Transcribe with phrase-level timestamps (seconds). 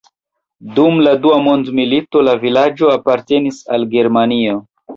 [0.77, 4.61] Dum la Dua Mondmilito la vilaĝo apartenis al Germanio.